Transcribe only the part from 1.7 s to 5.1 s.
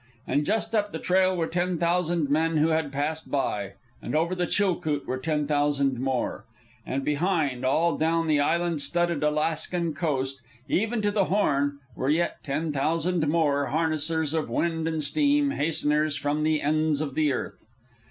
thousand men who had passed by, and over the Chilcoot